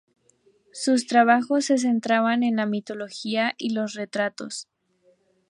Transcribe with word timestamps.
Sus 0.73 1.05
trabajos 1.05 1.65
se 1.65 1.77
centraban 1.77 2.41
en 2.41 2.55
la 2.55 2.65
mitología 2.65 3.53
y 3.59 3.73
los 3.75 3.93
retratos. 3.93 4.67